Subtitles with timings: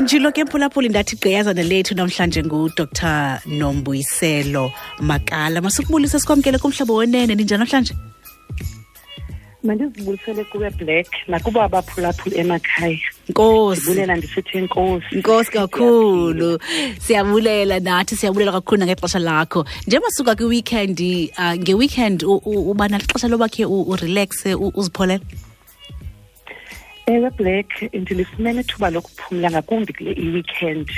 [0.00, 2.88] njilo ke mphulaphuli ndathi igqiyazana lethu namhlanje ngudr
[3.46, 7.94] nombuyiselo makala masukubulise sikwamkele kumhlobo wenene ninjani namhlanje
[9.64, 12.98] mandizibulisele kuwe black nakuba abaphulaphula emakhaya
[13.30, 16.50] nkosibulela ndisithi inkosi inkosi kakhulu
[17.04, 20.98] siyabulela nathi siyabulela kakhulu nangexesha lakho njengmasuka kwiweekend
[21.38, 22.20] uh, ngeweekend
[22.70, 25.20] uba nalixesha lobakhe urelaxe uzipholele
[27.14, 30.88] ewe black ndilifumene ithuba lokuphumla ngakumbi kule iweekend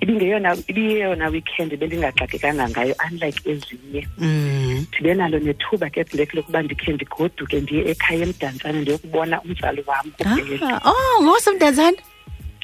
[0.00, 4.76] ibingeyona ibiyeyona weekend bendingaxakekanga ngayo unlike ezinye mm.
[4.92, 5.18] ndibe mm.
[5.20, 11.14] nalo nethuba ke black lokuba ndikhe ndigoduke ndiye ekhaya emdantsane ndiyokubona umzali wam ah, oh
[11.22, 11.98] ngowasemdantsane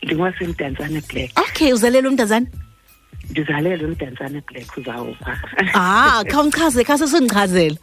[0.04, 2.46] ndingowasemdantsane black okay uzalele umdantsane
[3.30, 5.30] ndizalele umdantsane black uzawuva
[5.78, 7.76] ah khawundichazele khasesindichazela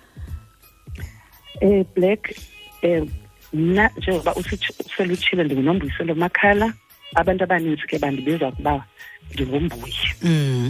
[1.65, 2.21] um eh, black
[2.83, 3.05] um
[3.53, 4.33] mna njengoba
[4.85, 6.67] uselutshile ndingunombuyiselo makhala
[7.19, 8.73] abantu abaninzi ke bandibiza ukuba
[9.33, 10.67] ndingumbuyi mm.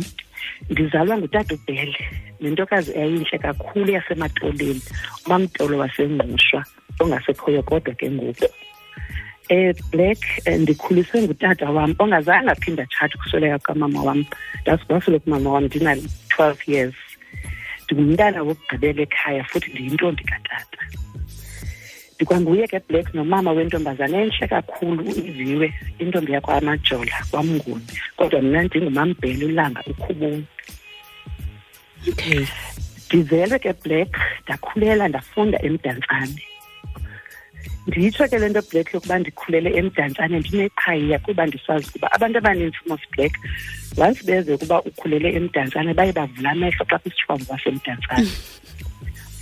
[0.72, 2.00] ndizalwa ngutata ubhele
[2.42, 4.82] nentokazi eyayintle kakhulu yasematoleni
[5.26, 6.62] umamtolo wasengqushwa
[7.02, 8.48] ongasekhoyo kodwa ke ngoku
[9.50, 14.20] um black eh, ndikhuliswe ngutata wam ongazange aphinda tshathi ukusweleka kukamama wam
[14.62, 16.96] ndasibasele kumama wam ndina-twelve years
[17.86, 20.78] ndingumntana wokugqibela ekhaya futhi ndiyintonti katata
[22.18, 25.68] ndikwanguye ke black nomama wentombazana entle kakhulu uiziwe
[26.02, 27.86] intombi yakwamajola kwamnguni
[28.18, 30.46] kodwa mna ndingumambhele ulanga ukhubuni
[32.12, 32.42] okay
[33.08, 34.12] ndizelwe ke black
[34.46, 36.44] ndakhulela ndafunda emdantsane
[37.88, 43.04] ndiyitsho ke le nto black yokuba ndikhulele emdantsane ndineqhayiya kuba ndisazi ukuba abantu abaninzi mos
[43.14, 43.34] black
[44.06, 48.87] once beze ukuba ukhulele emdantsane baye bavula amehlo xa kwisishwangu wasemdantsane mm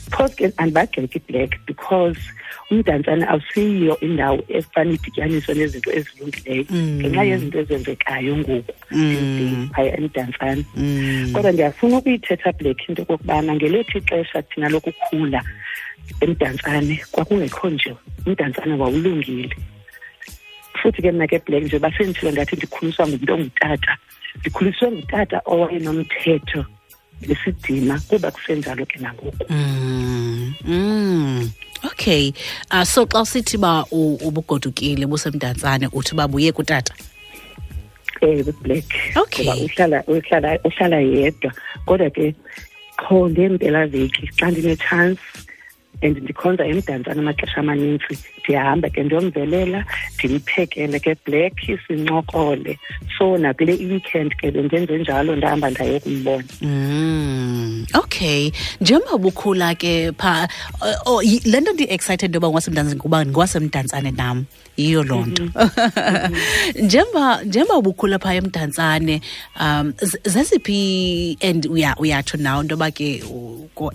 [0.06, 2.18] because ke andibagxele ke-black because
[2.72, 6.90] umdantsane awuseyiyo indawo efana idityaniswe nezinto ezilungileyo mm.
[7.00, 8.74] ngenxa yezinto ezenzekayo ngoku
[9.74, 9.98] phaya mm.
[10.02, 11.32] emdantsane mm.
[11.34, 15.40] kodwa ndiyafuna ukuyithetha black into yokokubana ngelethi ixesha thina lokukhula
[16.22, 17.92] emdantsane kwakungekho nje
[18.26, 19.56] umdantsane wawulungile
[20.82, 23.92] futhi ke mna ke black njengoba senditshilo ngathi ndikhuliswa ngumntu ongutata
[24.40, 26.64] ndikhuliswe ngutata owayenomthetho
[27.28, 30.54] lisidima kuba kusenjalo ke nangoku mm.
[30.66, 31.50] mm.
[31.86, 32.32] okay
[32.72, 36.94] uh, so xa usithi uba ubugodukile busemdantsane uthi babuye kutata
[38.22, 41.52] ewe eh, black okay kuba uhlala uhlala uhlala yedwa
[41.86, 42.36] kodwa ke
[43.02, 45.24] qho ngeempelaveki xa ndinetshansi
[46.02, 48.14] and ndikhonza emdantsane amaxesha amanintsi
[48.50, 49.82] ndihamba ke ndiyomvelela
[50.22, 51.54] ndimphekele ke black
[51.90, 52.78] sincokole
[53.18, 58.52] so nakule i-weekend ke bendenze njalo ndahamba ndayokumbona mm, okay
[58.82, 60.48] njengoba bukhula ke pha
[60.82, 62.50] uh, oh, le nto ndi-excited into yoba
[63.28, 64.46] ngwasemdantsane ngoba nam
[64.78, 65.66] yiyo loo nto mm-hmm.
[66.06, 66.86] Mm-hmm.
[67.46, 69.22] njengoba ubukhula phaa emdantsane
[69.62, 69.94] um
[70.26, 73.24] zeziphi and uyatsho uya naw into yoba ke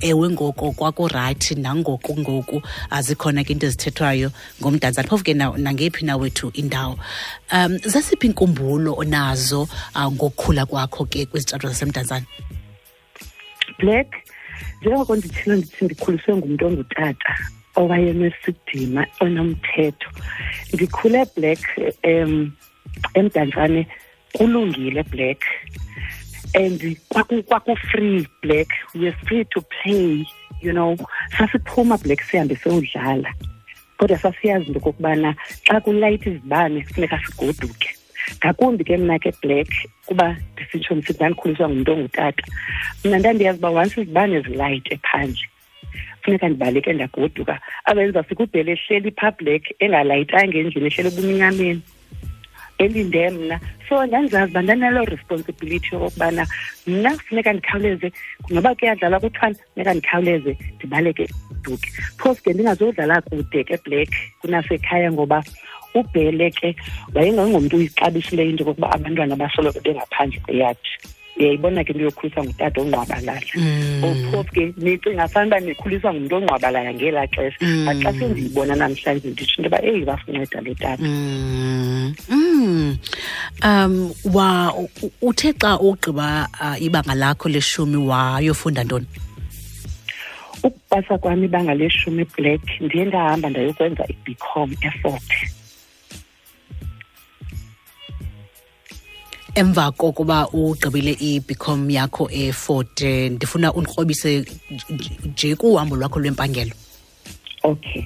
[0.00, 4.31] ewe ngoko kwakurayithi nangoku ngoku azikhona ke into ezithethwayo
[4.61, 6.95] ngomdantsi phofu ke nangephi na wethu indawo
[7.56, 9.61] um zasiphi inkumbulo onazo
[9.97, 12.27] uh, ngokukhula kwakho ke kwizitshato zasemdantsane
[13.81, 14.09] black
[14.81, 17.33] njengoko ndithilo ndithi ndikhuliswe ngumntu ongutata
[17.81, 20.09] owayenesidima onomthetho
[20.75, 21.62] ndikhule black
[22.12, 22.33] um
[23.19, 23.83] emdantsane
[24.37, 25.41] kulungile black
[26.61, 26.78] and
[27.49, 30.27] kwakufree black we're free to play
[30.62, 30.91] you know
[31.39, 33.31] sasiphuma black sihambe siyodlala
[34.00, 35.31] kodwa sasiyazi into okokubana
[35.66, 37.88] xa kulayithi izibane kufuneka sigoduke
[38.41, 39.71] ngakumbi ke mna ke black
[40.09, 42.43] kuba ndisitsho ndisithi ndandikhuliswa ngumntu ongutata
[43.05, 45.44] mna ndandiyazi uba once izibane zilayithi ephandle
[46.22, 47.55] funeka ndibaleke ndagoduka
[47.89, 51.83] abenza fika ubhele ehleli phaa black engalayitanga endlini ehleli ebuminyameni
[52.81, 53.59] elinde mna
[53.89, 56.43] so ndandizazi uba ndanaloo responsibility yokokubana
[56.91, 58.09] mna funeka ndikhawuleze
[58.55, 61.25] noba kuyadlalwa kuthiwana funeka ndikhawuleze ndibaleke
[61.65, 61.89] duke
[62.19, 65.39] phofu ke ndingazodlala kude ke black kunasekhaya ngoba
[65.99, 66.69] ubhele ke
[67.15, 70.91] wayengengomntu uyixabisileyo into yokokuba abantwana basoloko bengaphandle kweyadi
[71.41, 74.04] ndiyayibona ke into yokhuliswa ngutata ongqwabalala mm.
[74.04, 78.19] ophofu ke nicinga fanuba nikhuliswa ngumntu ongqwabalala ngelaa xesha axa mm.
[78.21, 82.97] sendiyibona namhlanje nditsho into yoba eyi bafunceda lo tata mm.
[83.65, 84.48] um wa
[85.25, 86.28] uthe xa ugqiba
[86.60, 89.07] uh, ibanga lakho leshumi wayofunda ntoni
[90.63, 95.31] ukupasa kwami ibanga leshumi black ndiye ndahamba ndayokwenza i-becom efort
[99.60, 102.98] emva kokuba ugqibile ibecom yakho e-fort
[103.34, 104.33] ndifuna undikrobise
[105.30, 106.74] nje kuhambo lwakho lwempangelo
[107.71, 108.03] okay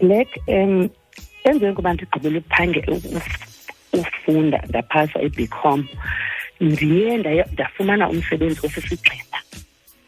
[0.00, 0.72] black um
[1.46, 2.38] emveni koba ndigqibile
[4.02, 5.80] ufunda ndaphasa ebecom
[6.68, 7.10] ndiye
[7.52, 9.36] ndafumana umsebenzi osisigxina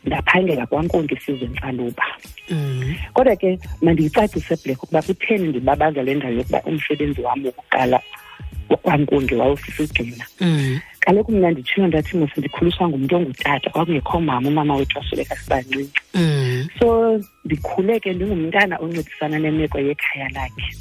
[0.07, 2.05] ndaphangela kwankonke sizwentsaluba
[2.51, 2.93] mm-hmm.
[3.15, 3.49] kodwa ke
[3.85, 8.21] mandiyicacise black ukuba kutheni ndibabaza le ndawo yokuba umsebenzi wam wokuqala mm.
[8.69, 10.81] kwamkundi wawusisigxina mm.
[11.01, 16.69] kaloku mna nditshilo ndathi mose ndikhuliswa ngumntu ongutata kwakungekho mama umama wethu wasweleka sibancinci mm.
[16.79, 17.15] so
[17.45, 20.77] ndikhule ke ndingumntana oncedisana nemeko yekhaya lakhe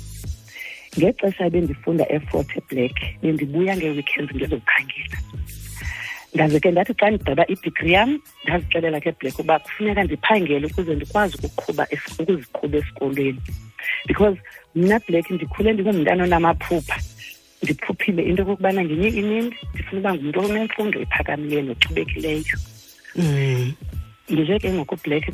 [1.00, 5.18] ngexesha bendifunda efort black bendibuya ngee-weekends ndizokhangela
[6.34, 11.36] ndaze ke ndathi xa ndigqiba idegree yam ndazixelela ke black uba kufuneka ndiphangele ukuze ndikwazi
[11.38, 11.84] ukuqhuba
[12.18, 13.42] ukuziqhuba esikolweni
[14.08, 14.40] because
[14.76, 16.98] mna black ndikhule ndingumntana onamaphupha
[17.64, 22.56] ndiphuphile into yokokubana ngenye imini ndifuna uba ngumntu onemfundo ephakamileyo nochubekileyo
[23.16, 23.66] mm.
[24.30, 25.26] ndize ke ngokublack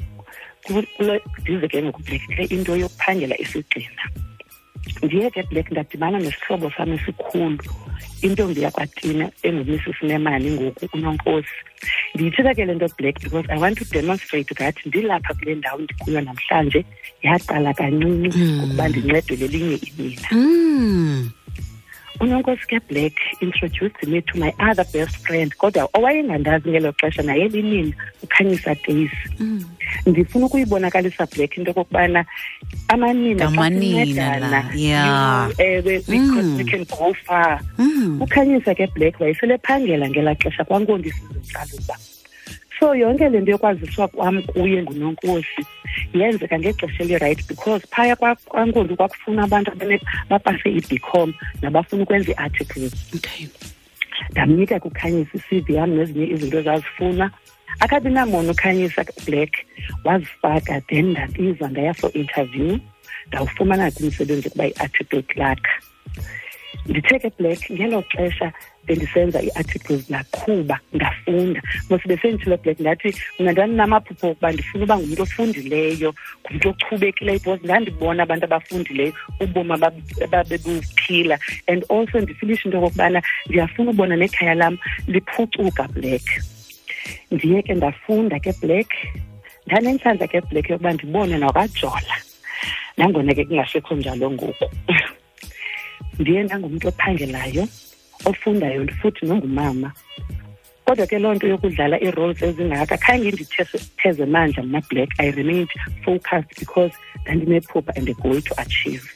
[1.42, 4.04] ndize ke ngokublack le into yokuphangela isigcina
[5.04, 7.60] ndiye ke black ndadibana nesihlobo sam esikhulu
[8.24, 11.56] intombi yakwatina engumisisinemali ngoku unonkosi
[12.14, 16.22] ndiyithika ke le nto black because i want to demonstrate that ndilapha kule ndawo ndikuyo
[16.22, 16.86] namhlanje
[17.24, 18.58] yaqala kancinci mm.
[18.58, 21.30] ngokuba ndincedwe lelinye imina mm
[22.20, 27.94] unonkosi kablack introduced me to my other best friend kodwa owayengandazi ngelo xesha naye linini
[28.24, 29.64] ukhanyisa daisi mm.
[30.06, 32.26] ndifuna ukuyibonakalisa black into yokokubana
[32.88, 34.70] amaninaamaninana
[35.58, 38.22] ewe because we can go far mm.
[38.22, 41.96] ukhanyisa ke black wayesele phangela ngela xesha kwankondisizimsaluba
[42.80, 45.62] so yonke le nto yokwaziswa kwam kuye ngunonkosi
[46.14, 51.30] yenzeka ngexesha elirayithi because phaya kwankondi kwakufuna abantu abanebapase ibecom
[51.62, 52.94] nabafuna ukwenza i-articles
[54.32, 57.26] ndamnika kukhanyisa i-cv yam nezinye izinto ezazifuna
[57.80, 59.54] akabi namona ukhanyisa black
[60.04, 62.78] wazifaka then ndabiza ndaya for interview
[63.28, 65.64] ndawufumana kumsebenzi ukuba i-article clark
[66.88, 68.54] ndithe ke black ngelo xesha
[68.90, 71.60] bendisenza ii-articles ndaqhuba ndafunda
[71.90, 73.10] mos besenditshilo black ndathi
[73.40, 76.10] mna ndandinamaphupho okuba ndifuna uba ngumntu ofundileyo
[76.44, 79.14] ngumntu ochubekileyo because ndandibona abantu abafundileyo
[79.44, 79.76] ubomi
[80.34, 81.36] babebuphila
[81.72, 84.74] and also ndifilishe into okokubana ndiyafuna ubona nekhaya lam
[85.14, 86.28] liphucuka black
[87.32, 88.90] ndiye ke ndafunda ke black
[89.68, 92.16] ndanentlantla ke black yokuba ndibone nokajola
[92.98, 94.66] nangona ke kungasekho njalo ngoku
[96.22, 97.64] ndiye ndangumntu ophangelayo
[98.26, 99.92] ofundayo futhi nongumama
[100.86, 105.70] kodwa ke loo nto yokudlala ii-roles ezingaka khange nditheze mandla mna black i remained
[106.06, 109.10] focused because ndandinephupha and a goal to achieve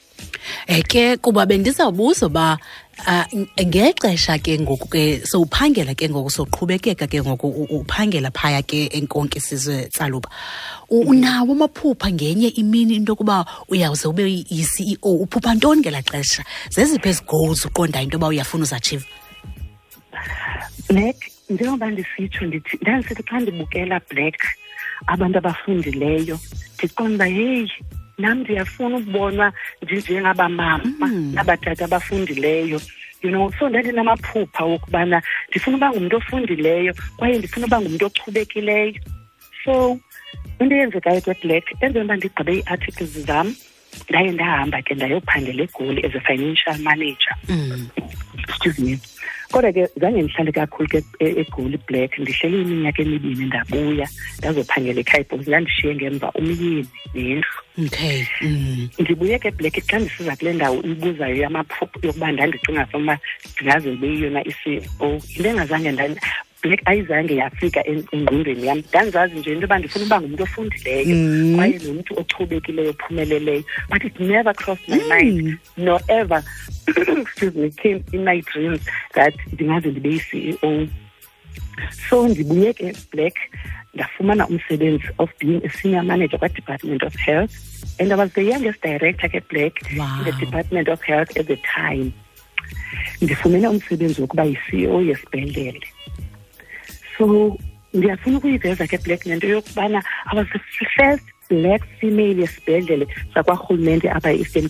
[0.67, 2.59] eke eh, kuba bendizawubuza uba
[3.01, 3.25] Ah,
[3.57, 7.49] ngexesha ke ngoku ke sowuphangela ke ngoku soqhubekeka ke ngoku
[7.81, 10.29] uphangela phaya ke enkonke sizetsaluba
[10.91, 11.09] mhm.
[11.09, 14.23] unawo amaphupha ngenye imini into yokuba uyawuze ube
[14.55, 16.41] yi-ceo uphupha ntoni ngelaa xesha
[16.75, 19.05] zeziphi ezigoals uqondayo into yoba uyafuna uzatshiva
[20.87, 21.17] black
[21.49, 24.37] njengoba ndisitsho ndithi ndandisithi xa ndibukela black
[25.11, 26.35] abantu abafundileyo
[26.77, 27.65] ndiqonda uba heyi
[28.17, 31.93] nam ndiyafuna ukubonwa ndinjengaba mama nabatata hmm.
[31.93, 32.81] abafundileyo
[33.23, 38.95] you know so ndandinamaphupha wokubana ndifuna uba ngumntu ofundileyo kwaye ndifuna uba ngumntu ochubekileyo
[39.65, 39.99] so
[40.61, 43.47] into eyenzekayo kweblack enzeni uba ndigqibe ii-articles zam
[44.09, 47.87] ndaye ndahamba ke ndayophandela egoli as a financial manager hmm.
[48.43, 48.99] excuse me
[49.53, 54.07] kodwa ke zange ndihlale kakhulu ke e, egoli black ndihlele iminyaka emibini ndabuya
[54.39, 56.69] ndazophangela ekhayibhos ndandishiye ngemva umyeni
[57.15, 57.53] nendlu
[57.85, 58.81] okay mm.
[59.01, 63.15] ndibuye ke black xa ndisiza kule ndawo ibuzayo yamaphupho yokuba ndandicinga fanuba
[63.49, 65.89] ndingaze ndibe yona i-c e o yinto engazange
[66.63, 71.53] black ayizange yafika engqondweni yam ndandizazi nje into yoba ndifuna uba ngumntu ofundileyo mm.
[71.55, 75.57] kwaye nomntu ochubekileyo ophumeleleyo but it never crossed my mind mm.
[75.85, 76.41] nor ever
[77.27, 78.81] excuse me came in my dreams
[79.17, 80.71] that ndingaze ndibe yi-ceo
[82.09, 83.35] so ndibuyeke black
[83.93, 87.51] ndafumana umsebenzi of being a senior manager kwadepartment of health
[87.99, 90.07] and i was the youngest director ke black wow.
[90.17, 92.11] in the department of health at the time
[93.21, 95.87] ndifumene umsebenzi wokuba yi-ceo yesibhedlele
[97.17, 97.57] so
[97.93, 100.01] ndiyafuna ukuyiveza ke black nento yokubana
[100.33, 100.59] iwas the
[100.95, 104.67] first black female yesibhedlele sakwarhulumente apha e-eastern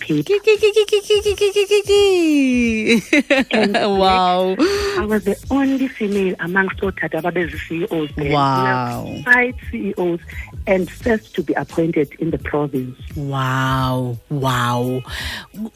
[3.48, 4.54] capewow
[4.98, 10.20] i was the only female amongst ootata ababezi-ceos wowfive ceos
[10.66, 15.02] and first to be appointed in the province wow wow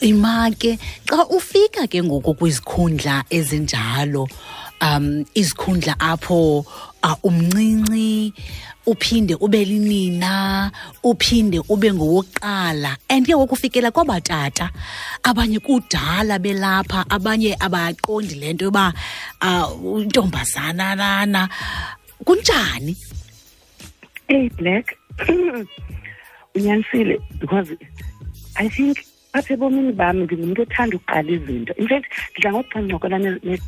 [0.01, 4.29] imake xa ufika ke ngoku kwizikhundla ezinjalo
[4.81, 6.65] um izikhundla apho
[7.03, 8.33] uh, umncinci
[8.87, 10.71] uphinde ube linina
[11.03, 14.71] uphinde ube ngowokuqala and ke ngokufikela kwabatata
[15.25, 18.93] abanye kudala belapha abanye abaqondi le nto yoba
[19.43, 21.49] uh, intombazana nana
[22.25, 22.95] kunjani
[24.29, 24.95] eyi black
[26.55, 27.75] unyanisile because
[28.57, 28.97] i think
[29.37, 33.17] apha ebomini bami ndingumntu othanda ukuqala izinto in fact ndidla ngokuxa ndincokola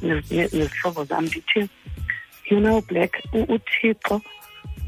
[0.06, 1.60] nezihlobo zam ndithi
[2.50, 3.12] you know black
[3.54, 4.14] uthixo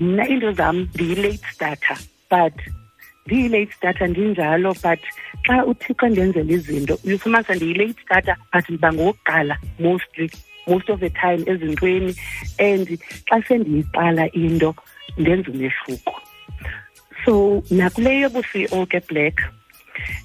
[0.01, 1.99] mna iinto zam ndiyi-late starter
[2.31, 2.57] but
[3.27, 5.03] ndiyi-late starter ndinjalo but
[5.47, 10.27] xa uthixo ndenzela izinto yifumanisa ndiyi-late starter but ndiba ngokuqala mostly
[10.69, 12.11] most of the time ezintweni
[12.69, 12.87] and
[13.29, 14.71] xa sendiyiqala into
[15.21, 16.13] ndenza umehluko
[17.25, 17.33] so
[17.79, 19.37] nakuleyo yobu-c o ke black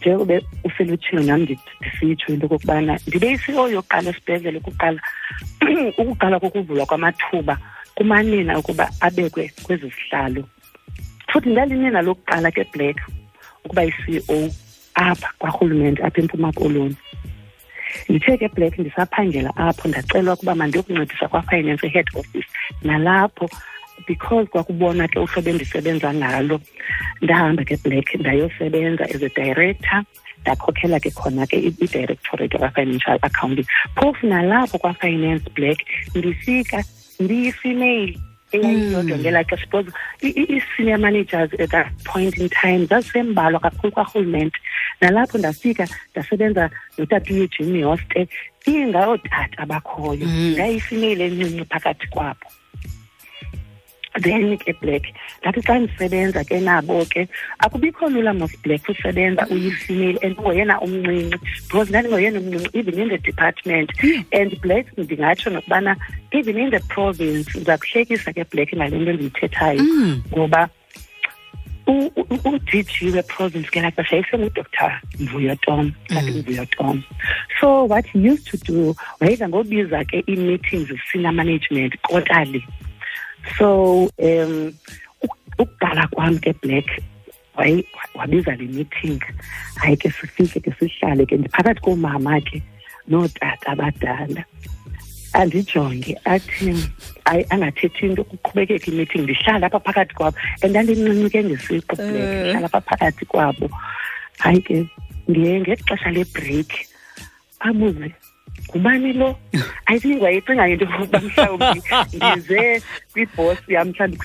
[0.05, 4.99] njengoba uselutshilo nam ndisitsho into okokubana ndibe i-ceo yokuqala esibhedlele ukuqala
[6.01, 7.53] ukuqala kokuvulwa kwamathuba
[7.95, 10.41] kumanina ukuba abekwe kwezi zihlalo
[11.29, 12.97] futhi ndalinina lokuqala ke black
[13.65, 14.39] ukuba i-ceo
[15.07, 16.97] apha kwarhulumente apha empuma koloni
[18.09, 22.49] ndithe ke black ndisaphangela apho ndacelwa ukuba mandiyokuncedisa kwafinance head office
[22.87, 23.45] nalapho
[24.05, 26.61] because kwakubona ke uhlobo endisebenza ngalo
[27.23, 30.03] ndahamba ke black ndayosebenza as a director
[30.45, 33.65] ndakhokhela ke khona ke i-directorate yakwa-financial accounting
[33.97, 35.79] phofu nalapho kwa-finance black
[36.15, 36.83] ndifika
[37.19, 38.13] ndiyifemale
[38.55, 39.87] eyayiyodwa ngela xesha because
[40.23, 44.59] i-senior managers at that point in time zazisembalwa kakhulu kwarhulumente
[45.01, 48.27] nalapho ndafika ndasebenza notata eugene hoste
[48.67, 50.51] ingayootata abakhoyo mm.
[50.53, 52.45] ndayifemale encinci phakathi kwabo
[54.25, 55.05] then ke black
[55.45, 57.23] ndathi xa ndisebenza ke nabo ke
[57.67, 63.17] akubikho lula mos black usebenza uyifimile and ungoyena umncinci because ndandingoyena umncinci even in the
[63.29, 64.21] department hmm.
[64.41, 65.95] and black ndingatsho nokubana
[66.41, 70.21] even in the province ndizakuhlekisa ke black ngale nto endiyithethayo hmm.
[70.33, 70.69] ngoba
[72.45, 74.63] u-d g weprovince ke naxesha isengudr
[75.19, 76.17] mvuyo tom hmm.
[76.17, 77.03] ati mvuyo tom
[77.61, 82.63] so what he used to do wayedla ngobiza ke ii-meetings sinamanagement kotali
[83.55, 84.73] so um
[85.59, 86.85] ukugala kwam ke black
[88.19, 89.15] wabiza le meeting
[89.83, 92.61] hayi ke sifike ke sihlale ke ndiphakathi koomama ke
[93.13, 94.43] nootata abadala
[95.41, 96.73] andijonge athi
[97.31, 102.41] ayi angathethi into kuqhubekeka imeething ndihlale apha phakathi kwabo and andincinci ke ndisiqu black eh.
[102.41, 103.69] ndihlale apha phakathi kwabo
[104.43, 104.75] hayi ke
[105.31, 106.69] ngexesha lebreak
[107.67, 108.11] abuze
[108.75, 109.57] ngubani lo I
[109.87, 111.81] ayithi wayecingayo into yokuba mhlawumbi
[112.35, 112.81] ndize
[113.13, 114.17] kwibhosi yam mhlawumbi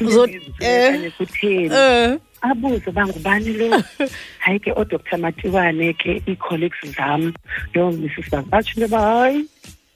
[0.59, 1.13] kwianye eh.
[1.17, 2.19] kutheni eh.
[2.41, 3.69] abuze uba ngubani lo
[4.43, 7.33] hayi ke odr matiwane ke ii-colleagues zam
[7.75, 9.41] yo mrs bam batsho into yoba hayi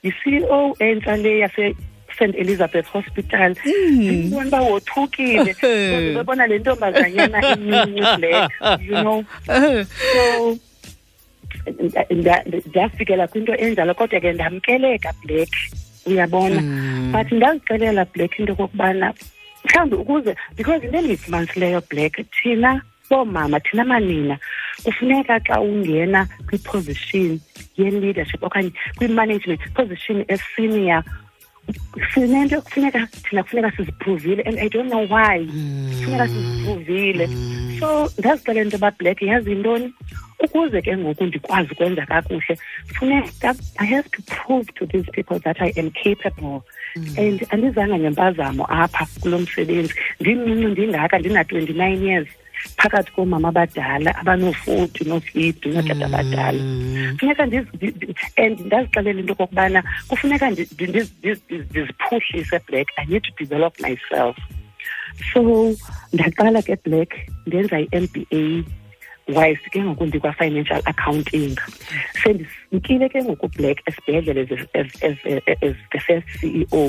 [0.03, 1.75] yi-ceo entsha le yase
[2.15, 3.99] st elizabeth hospital hmm.
[3.99, 5.55] ndibona uba wothukile
[6.15, 8.31] bebona le ntombazanyana incinci le
[8.87, 9.19] you know
[9.51, 9.83] eh.
[9.85, 10.57] so
[12.69, 15.51] ndafikela kwinto enjalo kodwa ke ndamkeleka black
[16.07, 17.11] uyabona hmm.
[17.11, 19.13] but ndazixelela black into yokokubana
[19.65, 24.37] mhlawumbi ukuze because into endiyifumanisileyo black thina boomama thina manina
[24.83, 27.39] kufuneka xa ungena kwi-position
[27.77, 31.03] ye-leadership okanye kwi-management position esenior
[32.13, 35.89] sinento ekufuneka thina kufuneka siziphruvile and i don't know why hmm.
[35.97, 37.77] kufuneka siziphruvile hmm.
[37.79, 39.89] so ndazixelela into yoba black yazi yintoni
[40.43, 42.53] ukuze ke ngoku ndikwazi ukwenza kakuhle
[42.95, 46.57] funeka i have to prove to these people that i am capable
[46.97, 47.11] mm.
[47.23, 52.27] and andizanga ngempazamo apha kulo msebenzi ndimincu ndingaka ndina-twenty-nine years
[52.81, 56.13] phakathi koomama abadala abanoo-forty noo-fifty nootata mm.
[56.13, 56.59] abadala
[57.19, 57.67] funeka and
[58.67, 64.37] ndazixelela into yokokubana kufuneka ndiziphuhlise black i need to develop myself
[65.33, 65.41] so
[66.13, 67.15] ndaqala ke black
[67.47, 68.41] ndenza i-m b a
[69.27, 71.55] wise ke ngoku ndikwa-financial accounting
[72.23, 75.19] sendinkile ke ngoku black esibhedlele as, as, as,
[75.61, 76.81] as the first c-e-o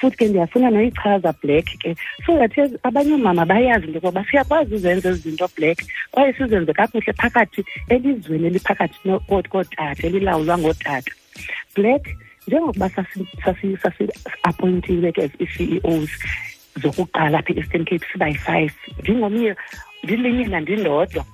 [0.00, 1.92] futhi ke ndiyafuna noyichaza black ke
[2.26, 2.52] so that
[2.82, 8.98] abanye oomama bayazi into yokuba siyakwazi uzenza ezi black kwaye sizenze kakuhle phakathi elizweni eliphakathi
[9.28, 11.12] kootata elilawulwa ngootata
[11.76, 12.08] black
[12.48, 12.88] njengokuba
[13.44, 16.10] sasiappointiwe sasi, sasi, ke as ii-ceos
[16.82, 19.54] zokuqala apha e-eastern cape siba yi-five ndingomnye
[20.06, 21.24] ndilinye nandindodwa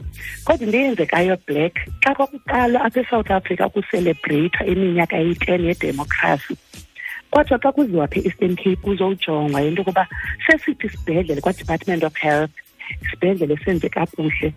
[0.44, 6.54] kodwa into eyenzekayo black xa kwakuqala apha esouth africa ukuselebhreyitha iminyaka eyi-ten yedemokhrasi
[7.30, 10.04] kwathiwa xa kuziwa phe eastern cape uzowujongwa into yokuba
[10.44, 12.54] sesiphi isibhedlele kwadepartment of health
[13.08, 14.48] sibhedlele senze kakuhle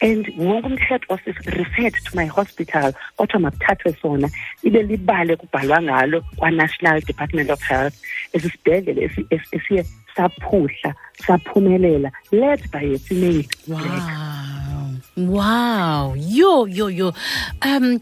[0.00, 0.66] and wonke
[1.08, 4.30] umthetho wase-referred to my hospital kodwa makuthathwe sona
[4.62, 7.94] ibe libale kubhalwa ngalo kwa-national department of health
[8.32, 9.10] esisibhedlele
[9.52, 9.86] esiye
[10.16, 10.94] saphuhla
[11.26, 14.86] saphumelela led by a female wow.
[15.16, 17.12] wow yo yo yo
[17.64, 18.00] um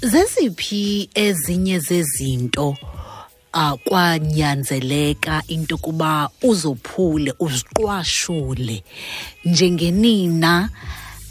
[0.00, 2.76] zeziphi ezinye zezinto
[3.54, 8.84] uh, kwanyanzeleka into kuba uzophule uziqwashule
[9.44, 10.70] njengenina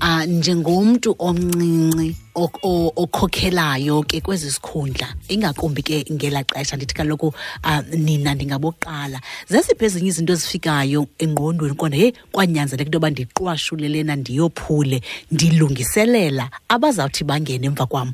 [0.01, 7.31] uh, njengomntu omncinci okhokhelayo ke kwezi sikhundla ingakumbi ke ngelaa xesha ndithi kaloku
[7.63, 15.01] um nina ndingaboqala zeziphi ezinye izinto ezifikayo engqondweni kodwa heyi kwanyanzeleka into yoba ndiqwashulelena ndiyophule
[15.31, 18.13] ndilungiselela abazawuthi bangene emva kwam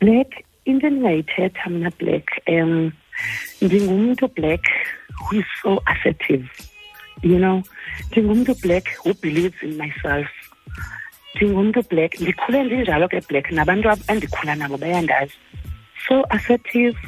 [0.00, 2.90] black into endingayithetha mna black um
[3.62, 4.64] ndingumntu black
[5.22, 6.48] who is so assertive
[7.22, 7.62] you know
[8.10, 10.28] ndingumntu black who believes in myself
[11.34, 15.36] ndingumntu black ndikhule ndinjalo ke black nabantu endikhula nabo bayandazi
[16.04, 16.98] so assertive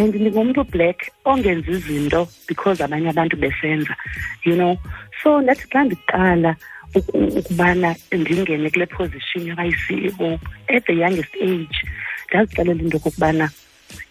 [0.00, 0.98] and ndingumntu black
[1.32, 3.94] ongenzi izinto because abanye abantu besenza
[4.46, 4.72] you know
[5.22, 6.50] so ndathi xa ndiqala
[7.38, 7.88] ukubana
[8.20, 10.28] ndingene kule position yaba-yi-ceo
[10.74, 11.78] at the youngest age
[12.28, 13.46] ndazixelela into okokubana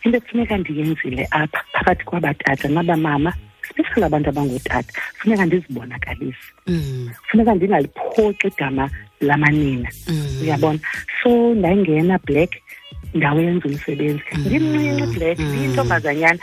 [0.03, 3.32] into ekufuneka ndiyenzile apha phakathi kwabatata nabamama
[3.74, 7.06] especially abantu abangootata funeka ndizibonakalise mm.
[7.30, 8.86] funeka ndingaliphoxi igama
[9.30, 10.42] lamanina mm.
[10.44, 10.80] uyabona
[11.24, 12.51] so ndayingena black
[13.13, 14.46] ndawenza umsebenzi mm.
[14.46, 15.48] ndimncinci black mm.
[15.50, 16.40] ndiyintombazanyana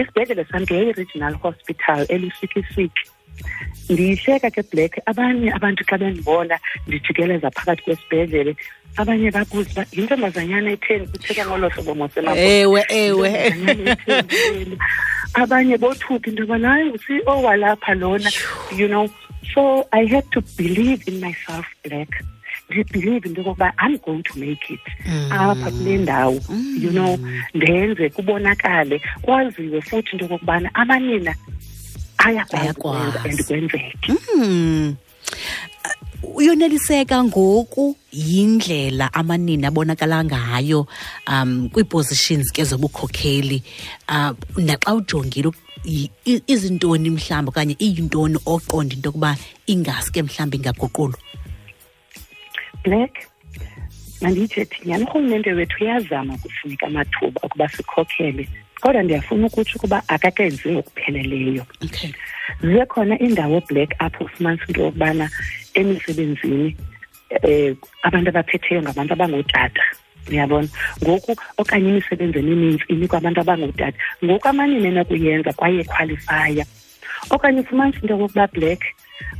[0.00, 3.02] isibhedlele sam ke yayi-regional hospital elisikisiki
[3.90, 6.56] ndiyihleka ke black abanye abantu xa bendibona
[6.86, 8.56] ndijikeleza phakathi kwesibhedlele
[8.98, 13.30] abanye babuze uba yintombazanyana etheni utheka ngolo hlobo ewe ewe
[15.42, 18.30] abanye bothuke into yoba nayo e usio walapha lona
[18.76, 19.06] you know
[19.54, 22.10] so i had to believe in myself black
[22.70, 25.32] ndibhilive into yokokuba i'm going to make it mm.
[25.32, 26.78] apha kule ndawo mm.
[26.82, 27.18] you know
[27.54, 31.34] ndenze kubonakale kwaziwe futhi into yokokubana amanina
[32.18, 32.78] ayakwazi and
[33.46, 33.94] kwenzeke
[34.36, 34.96] mm
[36.22, 40.86] uyoneliseka ngoku yindlela amanini abonakala ngayo
[41.28, 43.62] um kwii-positions ke zobukhokheli
[44.08, 45.50] um naxa ujongile
[46.46, 51.18] izintoni mhlawumbi okanye iyintoni oqonde into yokuba ingasi ke mhlawumbi ingaguqulwa
[52.84, 53.26] black
[54.20, 58.48] mandiyithethi nyani urhulumente wethu uyazama ukufunika amathuba okuba sikhokhele
[58.80, 61.66] kodwa ndiyafuna ukutsho ukuba akakenzi ngokupheleleyo
[62.62, 65.59] zikhona iindawo black apho ufumanisa into yokubana okay.
[65.74, 66.74] emisebenzini
[67.42, 67.74] eh
[68.06, 69.84] abantu abaphetheyo ngabantu abangootata
[70.30, 70.68] uyabona
[71.02, 76.64] ngoku okanye imisebenzi emininzi inikwa abantu abangootata ngoku amanye nenakuyenza kwaye qualifya
[77.34, 78.82] okanye ufumanisa into yokokuba black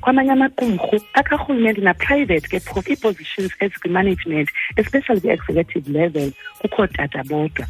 [0.03, 4.49] kwamanye amaqumrhu akarhulumente naprivate ke prof ii-positions ezikwi-management
[4.81, 6.29] especially kwi-executive level
[6.61, 7.67] kukho tata bodwa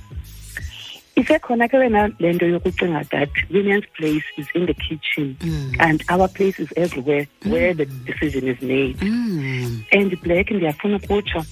[1.20, 5.76] isekhona ke wena le nto yokucinga that women's place is in the kitchen mm.
[5.86, 7.52] and our place is everywhere mm.
[7.52, 7.96] where the mm.
[8.10, 9.74] decision is made mm.
[9.92, 11.42] and black ndiyafuna ukutsho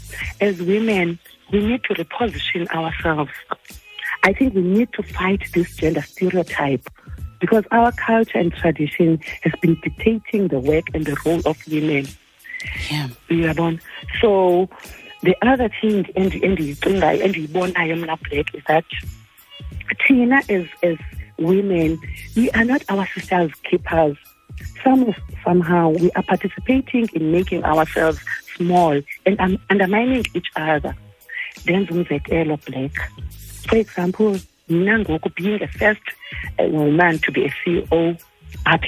[0.46, 1.16] as women
[1.52, 3.34] we need to reposition ourselves
[4.22, 6.84] i think we need to fight this gender stereotype
[7.40, 12.08] because our culture and tradition has been dictating the work and the role of women
[12.92, 13.06] yeah.
[13.30, 13.78] we are born.
[14.20, 14.30] so
[15.22, 18.84] the other thing and and and endiyicingayo endiyibonayo mna black is that
[19.96, 20.96] thina as as
[21.38, 21.98] women
[22.36, 24.16] we are not our sisters keepers
[24.82, 28.18] some somehow we are participating in making ourselves
[28.56, 30.94] small and um, undermining each other
[31.64, 33.12] Then, ndenza umzekelo black
[33.68, 36.02] for example mna ngoku being the first
[36.58, 38.16] eh, woman to be a ceo
[38.66, 38.84] at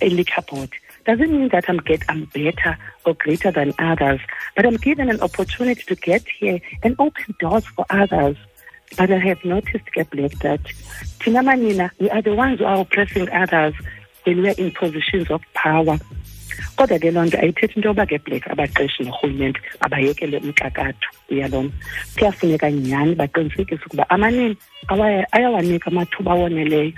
[0.00, 0.70] a liquor board
[1.04, 4.20] doesn't mean that I'm get I'm better or greater than others,
[4.54, 8.36] but I'm given an opportunity to get here and open doors for others.
[8.96, 10.60] But I have noticed, Gablick, that
[11.20, 13.74] Tinamanina, we are the ones who are oppressing others
[14.24, 15.98] when we are in positions of power.
[16.76, 21.72] kodwa ke loo nto ayithethi into yoba ke black abaqeshi norhulumente abayekele umkakatho uyalona
[22.16, 24.56] kuyafuneka nyhani baqinisekise ukuba amanini
[25.36, 26.92] ayawanika amathuba awoneleyo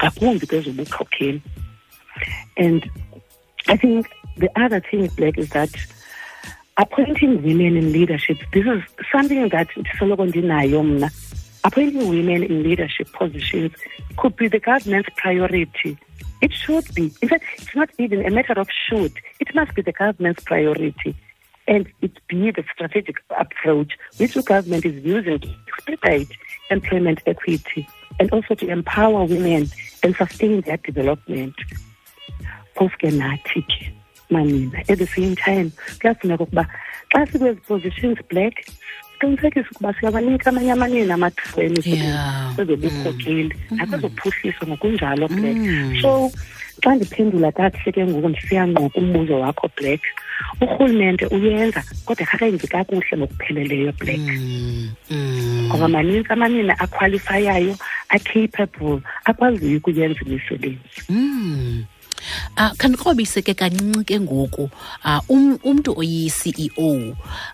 [0.00, 1.40] ngakumbi kwezobukhokheli
[2.64, 2.80] and
[3.68, 4.08] i think
[4.44, 5.72] the other thing black is that
[6.78, 11.10] appointing women in leadership this is something that ndisoloko ndinayo mna
[11.64, 13.72] appointing women in leadership positions
[14.18, 15.96] could be the government's priority
[16.42, 19.82] it should be in fact it's not even a matter of should it must be
[19.82, 21.14] the government's priority
[21.66, 26.28] and it be the strategic approach which the government is using to expedite
[26.70, 27.88] employment equity
[28.20, 29.66] and also to empower women
[30.02, 31.54] and sustain their development
[32.74, 33.08] Post ke
[34.30, 36.66] malina at the same time kuyafuneka ukuba
[37.12, 38.54] xa sikwezi positions black
[39.16, 43.76] siqinisekise ukuba siyabanika amanye amanina amathuba emisebenzi kwezobukhokheli mm.
[43.76, 44.68] nakwezophuhliso mm.
[44.68, 45.98] ngokunjalo black mm.
[46.02, 46.10] so
[46.82, 50.02] xa ndiphendula kakuhle ke ngoku ndisiyanqoka umbuzo wakho black
[50.60, 54.20] urhulumente uyenza kodwa kakenzi kakuhle ngokupheleleyo black
[55.70, 57.74] ngoba manintsi amanina akhwalifayayo
[58.10, 60.80] acapable akwaziyo ukuyenza imisebenzi
[62.56, 64.68] um uh, ah, khandikrobise ke kancinci ke ngoku
[65.04, 67.00] ah, um umntu oyi-ceo um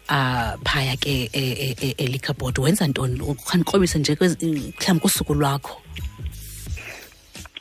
[0.09, 5.77] ah, phaya ke eh, eh, eh, elicabod wenza ntoni khandikrobise nje mhlawumbi kusuku lwakho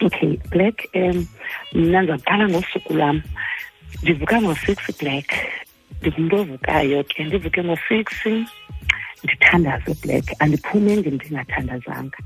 [0.06, 1.28] okay black um
[1.76, 3.18] mna ndizawuqala ngosuku lwam
[4.02, 5.28] ndivuka ngo-six black
[6.00, 8.08] ndingumntu ovukayo ke ndivuke ngo-six
[9.26, 12.18] ndithandaze black andiphume nge ndingathandazanga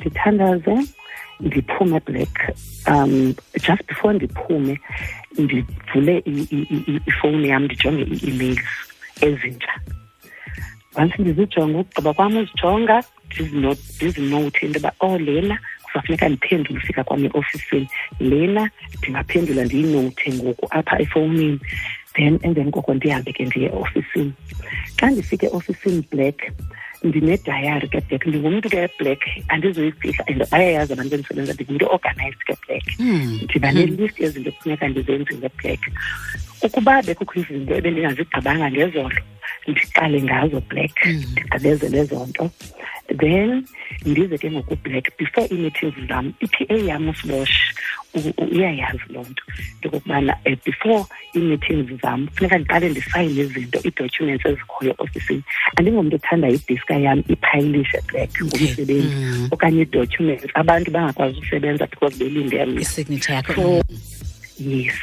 [0.00, 0.74] ndithandaze
[1.44, 2.34] ndiphume black
[2.92, 3.14] um
[3.66, 4.74] just before ndiphume
[5.42, 6.14] ndivule
[7.10, 8.62] ifowuni yam ndijonge ii-emails
[9.26, 9.74] ezintsha
[11.00, 12.96] once ndizijonge ukugqiba kwam uzijonga
[13.96, 17.88] ndizinothe into yoba oh lena kuzafuneka ndiphendule ufika kwam eofisini
[18.30, 18.62] lena
[18.98, 21.60] ndingaphendula ndiyinothe ngoku apha efowunini
[22.16, 24.32] then emveni koko ndihambe ke ndiye eofisini
[24.98, 26.44] xa ndifika eofisini black
[27.04, 29.20] ndinedayari keblack ndingumntu keblack
[29.54, 33.26] andizoyifihla and bayayazi abantu bendisebenza ndingumntu organized keblack hmm.
[33.48, 34.24] ndiba nelist hmm.
[34.24, 35.80] yezinto ekufuneka ndizenzile black
[36.66, 39.20] ukuba bekukho izinto ebendingazigqibanga ngezolo
[39.68, 41.22] ndiqale ngazo black hmm.
[41.32, 42.44] ndigqibezele zo nto
[43.12, 43.64] then
[44.08, 47.56] ndize ke ngokublack before ii-meetings zam i-p a yam usibosh
[48.38, 49.42] uyayazi loo nto into
[49.84, 51.04] yokokubana um eh, before
[51.36, 55.42] ii-meetings zam funeka ndiqale ndisayine izinto ii-documents ezikhoyo eofisini
[55.76, 59.48] andingomntu othanda idiska yam iphayilishe black ngumsebenzi mm-hmm.
[59.54, 63.84] okanye ii-documents abantu bangakwazi usebenza because belinde mnaso
[64.58, 64.94] yes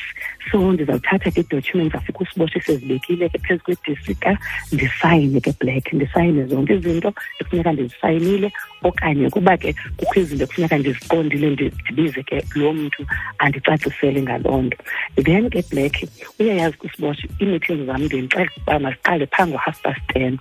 [0.51, 4.33] so ndizawuthatha ke ii-documents zafikwisiboshe sezibekile ke phezu kwedisika
[4.73, 8.49] ndisayine ke black ndisayine zonke izinto ekufuneka ndizisayinile
[8.89, 11.47] okanye kuba ke kukho izinto ekufuneka ndiziqondile
[11.91, 13.05] ndibize ke lo mntu
[13.43, 14.77] andicacisele ngaloo nto
[15.25, 15.95] then ke black
[16.39, 20.33] uyayazi kwisiboshe ii-meetings zam ndiye ndixele masiqale phaa ngo-half past ten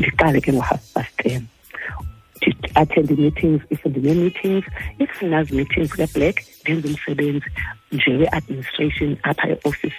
[0.00, 1.42] ndiqale ke ngo-half past ten
[2.74, 4.64] attend ii-meetings if ndine-meetings
[4.98, 7.46] if ndinazi meetings keblack black ndenza umsebenzi
[7.94, 9.94] nje we-administration apha e-office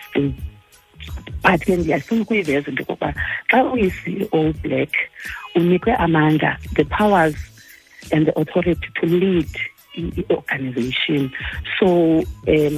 [1.43, 3.09] but ke ndiyafuna ukuyiveza into yokokuba
[3.49, 4.93] xa uyi-ceo black
[5.55, 7.35] unikwe amandla the powers
[8.11, 9.49] and the authority to lead
[9.95, 11.29] i-organization
[11.79, 11.85] so
[12.49, 12.77] um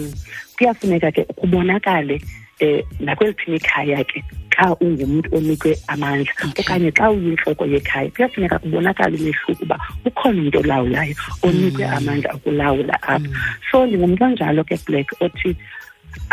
[0.55, 2.21] kuyafuneka ke kubonakale
[2.61, 4.19] um eh, nakweliphi ikhaya ke
[4.55, 9.77] xa ungumntu onikwe amandla okanye xa uyintloko yekhaya kuyafuneka kubonakala umehluko uba
[10.09, 11.13] ukhona umntu olawulayo
[11.45, 11.97] onikwe hmm.
[11.97, 13.35] amandla okulawula apha hmm.
[13.71, 15.53] so ndingumntu onjalo ke black othi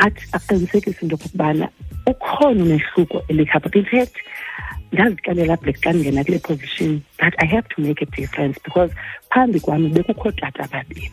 [0.00, 1.68] athi aqinisekise into okokubana
[2.08, 3.84] ukhona umehluko elikhapha in
[4.94, 8.90] ndazixelela apho ndingena kule position that i have to make a difference because
[9.32, 11.10] phambi kwam bekukho tata babini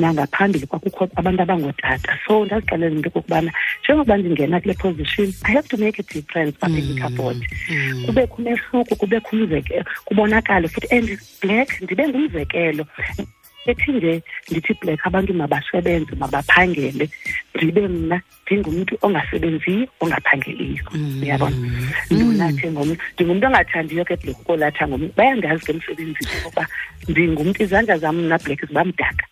[0.00, 3.50] nangaphambili kwakukho abantu abangootata so ndazixelela into okokubana
[3.84, 7.36] njengoba ndingena kule position i have to make a difference apha mm, ekikabod
[7.70, 8.02] mm.
[8.06, 11.08] kubekho umehluko kubekho umzekelo kubonakale futhi and
[11.42, 12.84] black ndibe ngumzekelo
[13.66, 17.06] ethinje ngithi black abantu mabasebenze mabaphangele
[17.54, 21.22] ndibe mna ndingumntu ongasebenziyo ongaphangeliyo mm-hmm.
[21.22, 21.56] uyabona
[22.10, 22.96] mm-hmm.
[23.14, 26.62] ndingumntu ongathandiyo ke black kolatha ngom bayangazi ke emsebenzini okuba
[27.08, 29.24] ndingumntu izandla zam mna black zibamdaka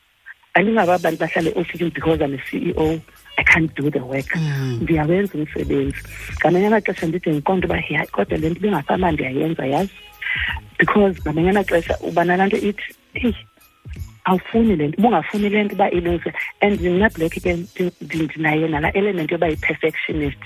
[0.54, 2.98] andingaba abantu bahlale eofisini because am e-c e o
[3.38, 4.78] i can't do the work mm.
[4.82, 5.98] ndiyawenza umsebenzi
[6.40, 9.94] ngamanye amaxesha ndide ngiqonda uba hayi kodwa le nto ibingafamba ndiyayenza yazi
[10.78, 12.84] because ngamanye amaxesha ubana laa nto ithi
[13.18, 13.34] eyi
[14.24, 19.48] awufuni le nto ubungafuni le nto uba inoze and ndinablack ke ndinayo nala element yoba
[19.48, 20.38] yi-perfectionist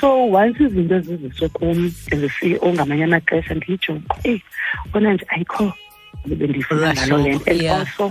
[0.00, 1.78] so once izinto ziziswe kum
[2.12, 4.40] ezisiyo ongamanye amaxesha ndiyijoko eyi
[4.92, 5.72] kona nje ayikho
[6.26, 8.04] bendiyifuna ngalo le nto and also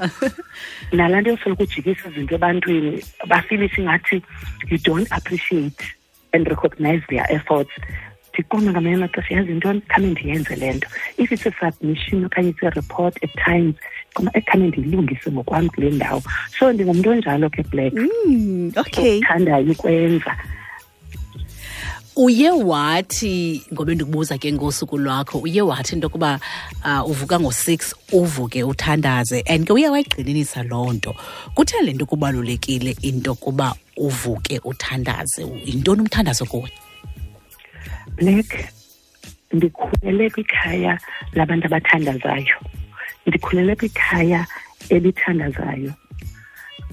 [0.98, 2.92] nala nto yosoloko ujikisa izinto ebantwini
[3.30, 4.18] bafilisha ingathi
[4.70, 5.80] you don't appreciate
[6.34, 7.72] and recognize their efforts
[8.34, 12.64] ndiqona ngamanye amaxesha yazi intoni khame ndiyenze le nto if it's a submission okanye it's
[12.64, 13.76] a report at times
[14.34, 16.24] ekhane ndiyilungise ngokwam kule ndawo
[16.60, 18.72] so ndingumntu onjalo ke black mm,
[19.72, 20.32] ukwenza
[22.16, 26.40] uye wathi ngoba ndikubuza ke ngosuku lwakho uye wathi into yokuba
[26.86, 31.12] uh, uvuka ngo-six uvuke uthandaze and ke uye wayigqininisa loo nto
[31.56, 36.72] kutheni le nto kubalulekile into yokuba uvuke uthandaze yintoni umthandazo kuwe
[38.16, 38.56] black
[39.54, 40.96] ndikhulele kwikhaya
[41.36, 42.56] labantu abathandazayo
[43.26, 44.46] ndikhulele kwikhaya
[44.90, 45.94] elithandazayo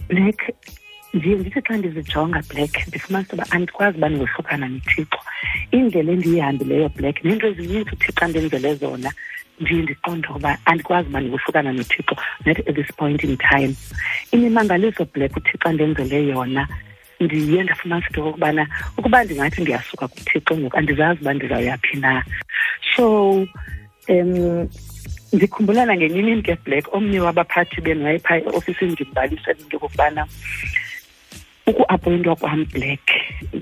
[0.08, 0.40] black
[1.14, 5.18] ndiye ndithi xa ndizijonga black ndifumane soba andikwazi uba ndizohlukana nithixo
[5.76, 9.10] indlela endiyihambileyo black neento ezininzi uthixo andenzele zona
[9.60, 12.14] ndiye ndiqonde ukuba andikwazi uba ndikuhlukana nothixo
[12.46, 13.74] not at this point in time
[14.34, 16.64] imimangaliso black uthixo andenzele yona
[17.20, 18.62] ndiye ndafumanisa into okokubana
[18.98, 22.24] ukuba ndingathi ndiyasuka kuthixo ngoku andizazi uba ndizawuyaphi na
[22.94, 23.04] so
[24.08, 24.68] um
[25.34, 30.22] ngikhumbulana ngenye imini black omnye wabaphathi benu wayepha e-ofisini ngimbalisele into yokokubana
[31.68, 33.02] uku-appointwa kwam black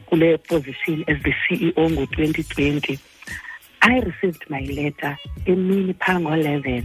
[0.09, 2.99] kule position as the CEO ngo-2020
[3.83, 5.15] I received my letter
[5.51, 6.85] emini phaa ngo-11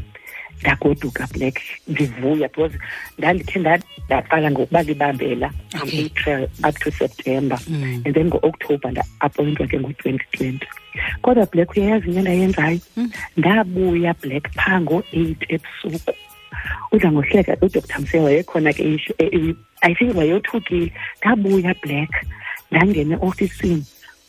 [0.61, 2.73] ndagoduka black ndivuya because
[3.17, 3.59] ndandithe
[4.05, 5.47] ndaqala ngokuba libambela
[5.79, 8.01] april up to september mm.
[8.05, 10.67] and then ngo-oktobha nda-appointwa ke ngo-twenty twenty
[11.23, 13.09] kodwa black uyayazi into endayenzayo mm.
[13.37, 14.19] ndabuya mm.
[14.21, 16.11] black phaa ngo-eight ebusuku
[16.91, 19.15] udla ngohleka udoktr mse wayekhona ke issue
[19.81, 22.11] i think wayothukile ndabuya black
[22.71, 23.83] ndangena eofisini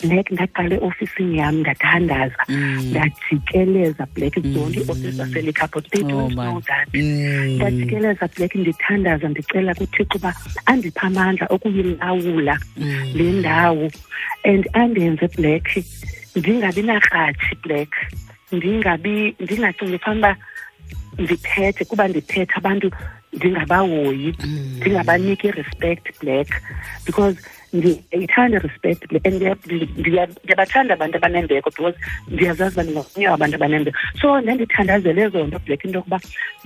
[0.04, 2.78] black ndaqale eofisini yam ndathandaza mm.
[2.90, 4.52] ndajikeleza black mm.
[4.52, 7.56] zonke iofisi zaselicapot they don't oh, know that mm.
[7.56, 10.35] ndajikeleza black ndithandaza ndicela kuthixo uba
[10.66, 12.59] andipha amandla okuyilawula
[13.14, 13.90] le ndawo
[14.44, 15.66] and andenze black
[16.37, 17.90] ndingabi nakrathi black
[18.52, 20.37] ndingabi ndingacingi fana uba
[21.18, 22.90] ndiphethe kuba ndiphethe abantu
[23.32, 24.35] ndingabahoyi
[24.76, 26.48] ndingabaniki irespect black
[27.06, 27.40] because
[27.74, 29.57] ndiyayithanda irespect le and
[29.98, 31.96] ndiyabathanda abantu abanembeko because
[32.33, 36.18] ndiyazazi bandingaunye wabantu abanembeko so ndandithandazele zo nto black into yokuba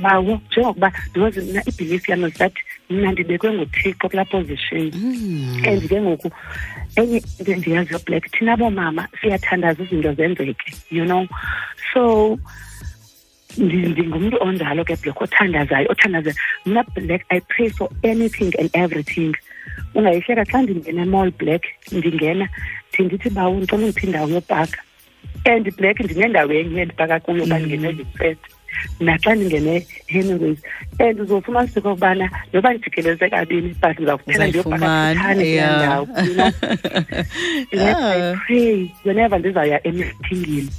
[0.03, 2.55] bawo njengokuba because mna ibhilifi yam is that
[2.91, 5.63] mna ndibekwe nguthixo kulaa position mm.
[5.69, 6.29] and ke ngoku
[7.01, 11.25] enye into ndiyaziyo black thina boomama siyathandaza izinto zenzeke you know
[11.93, 12.03] so
[13.59, 16.37] ndingumntu ondalo ke black othandazayo othandazayo
[16.67, 19.49] mna black i pray for anything and everything mm -hmm
[19.95, 21.63] ungayishiyeka xa ndingena mall black
[21.95, 22.47] ndingena
[22.95, 24.79] ndindithi bawu ndicela ndiphi indawo yobhaka
[25.51, 28.39] and black ndinendawo enye endibhaka kuyo uba ndingenezifred
[29.05, 29.87] naxa ndingene mm.
[30.13, 30.61] hemingways
[31.05, 36.07] and uzofuma siko okubana noba ndijikeleze kabini but ndiza kuphela ndiyobhakaanndawo
[38.47, 40.71] pray whenever ndizawuya emithingini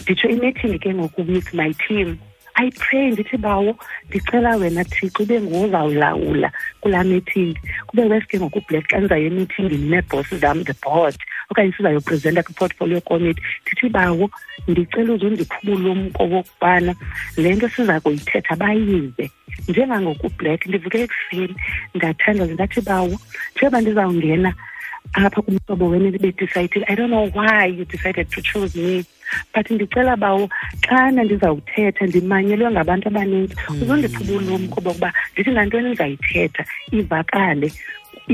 [0.00, 2.16] nditsho imithingi ke ngoku with my team
[2.60, 3.72] i pray ndithi bawo
[4.08, 6.48] ndicela wena thixo ube ngozawulawula
[6.80, 7.54] kulaa meethingi
[7.88, 11.16] kube weske ngokublek xa ndizayo emeethingini neebhosi zam the board
[11.50, 14.26] okanye sizayopresenta kwi-portfolio committe ndithi bawo
[14.68, 16.92] ndicela uzondiphubula umko wokubana
[17.40, 19.24] le nto siza kuyithetha bayive
[19.68, 21.54] njengangokublek ndivuke ekusini
[21.94, 23.16] ndathandaza ndathi bawo
[23.52, 24.50] njengoba ndizawungena
[25.12, 29.04] apha kumhlobo wena ndibe decided i don't know why you decided to choose me
[29.54, 30.48] but ndicela bawo
[30.88, 36.62] xana ndizawuthetha ndimanyelwe ngabantu abaninzi uzondiphuba ulumko bokuba ndithi nantoni ndizayithetha
[36.98, 37.68] ivakale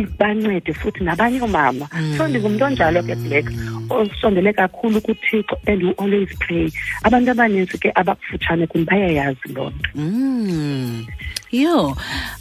[0.00, 2.28] ibancede futhi nabanye oomama so mm.
[2.30, 3.46] ndingumntu onjalo ke black
[3.90, 6.68] osondele kakhulu kuthixo and u-always pray
[7.06, 11.06] abantu abaninzi ke abakufutshane kum bayayazi loo nto mm.
[11.52, 11.96] yho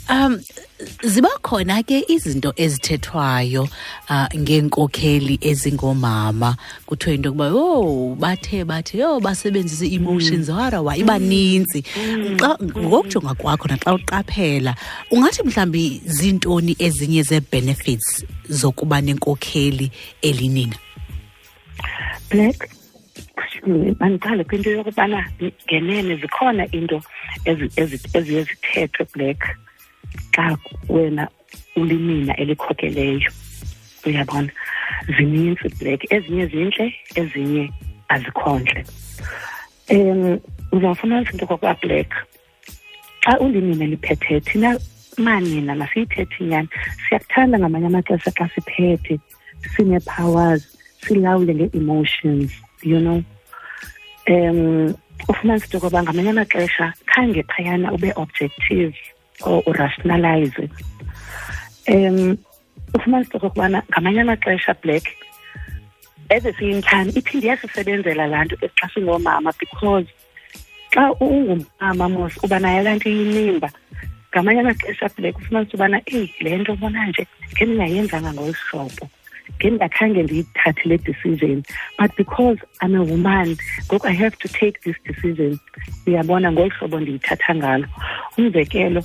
[0.09, 0.39] um
[1.09, 3.63] ziba khona ke izinto ezithethwayo
[4.09, 6.49] uh, ngeenkokheli ezingoomama
[6.87, 10.57] kuthiwa into yokuba yho oh, bathe bathe yho oh, basebenzise emotions mm.
[10.57, 12.37] warawa ibanintsi mm.
[12.37, 12.37] mm.
[13.37, 14.75] kwakho naxa uqaphela
[15.11, 19.91] ungathi mhlawumbi ziintoni ezinye zee-benefits zokuba nenkokheli
[20.21, 20.77] elinina
[22.29, 22.69] black
[23.99, 25.29] mandiqale kwinto yokubana
[25.67, 27.01] ngenene zikhona into
[28.13, 29.41] eziye zithethwe black
[30.33, 30.47] xa
[30.89, 31.23] wena
[31.75, 33.29] ulimina elikhokeleyo
[34.05, 34.51] uyabona
[35.17, 36.85] zinintsi black ezinye zintle
[37.19, 37.63] ezinye
[38.13, 38.81] azikhontle
[39.95, 40.23] um
[40.75, 42.11] uzawufumanisa into kwakuba black
[43.23, 44.69] xa ulimina liphethe thina
[45.25, 46.69] manina masiyithethe nyani
[47.05, 49.13] siyakuthanda ngamanye amaxesha xa siphethe
[49.73, 50.63] sine-powers
[51.03, 52.51] silawule nge-emotions
[52.89, 53.19] you know
[54.33, 54.93] um
[55.29, 58.93] ufumanisa into yokuba ngamanye amaxesha khange phayana ube objective
[59.43, 60.59] urationalize
[61.93, 62.37] um
[62.95, 65.05] ufumanise to okokubana ngamanye amaxesha black
[66.29, 70.07] at the same time iphinde iyasisebenzela laa nto xa singoomama because
[70.93, 73.69] xa ungumama mos uba naye laa nto iyinimba
[74.31, 79.05] ngamanye amaxesha black ufumanise ubana eyi le nto bona nje ngendingayenzanga ngolu hlobo
[79.59, 81.57] ngingakhange ndiyithathe le decision
[81.99, 83.47] but because i'm a woman
[83.87, 85.51] ngoku i have to take this decision
[86.09, 87.87] ngolu hlobo ndiyithatha ngalo
[88.37, 89.01] umzekelo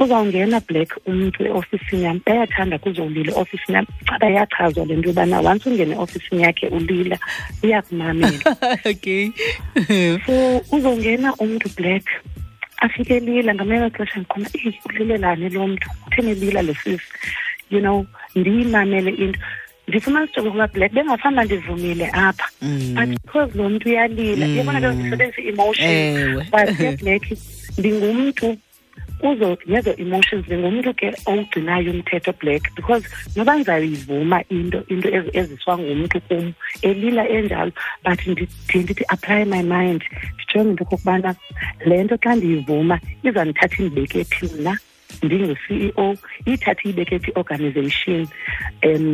[0.00, 3.86] uzawungena black umntu eofisini yam bayathanda kuzolila eofisini yam
[4.20, 7.18] le nto yobana once eofisini yakhe ulila
[7.62, 8.42] uyakumamela
[8.92, 9.30] okay
[10.26, 10.34] so
[10.76, 12.04] uzongena umntu black
[12.82, 17.08] afike lila ngamanye amaxesha eyi lo mntu le sisi
[17.70, 19.38] you know ndiyimamele into
[19.88, 22.94] ndifumana sijongo kungabhlak bengafana ndivumile apha mm.
[22.94, 25.48] but because lo mntu uyalila yebona ke ndisebenzisa mm.
[25.48, 27.24] i-emotions but yeblak
[27.78, 28.46] ndingumntu
[29.20, 36.52] kuzo nezo-emotions ndingumntu ke owugcinayo umthetho black because noba ndizayivuma into into eziswa ngumntu kum
[36.82, 37.72] elila enjalo
[38.04, 40.02] but ndiye ndithi-apply my mind
[40.36, 41.30] ndijonge into okokubana
[41.86, 44.74] le nto xa ndiyivuma izandithatha indibeke phi mna
[45.22, 46.04] ndingu-c e o
[46.48, 48.20] iyithathe iyibeke kwi-organization
[48.88, 49.04] um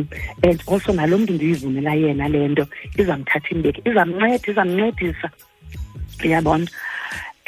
[0.47, 2.63] and also nalo mntu ndiyivumela yena le nto
[3.01, 5.27] izamthatha imbeke izamnceda izamncedisa
[6.25, 6.67] uyabona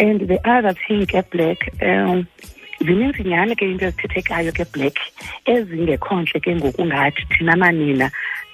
[0.06, 2.20] and the other thing ke black um
[2.86, 4.96] zininzi nyhani ke into ezithethekayo ke black
[5.54, 8.08] ezingekho ntle ke ngokungathi thina manina